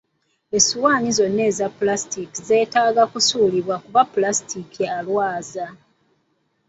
Essowaani 0.57 1.09
zonna 1.17 1.43
eza 1.49 1.67
ppulasitiika 1.71 2.39
zetaaga 2.47 3.03
kusuulibwa 3.11 3.75
kuba 3.83 4.01
ppulasitika 4.05 4.83
alwaza. 4.97 5.65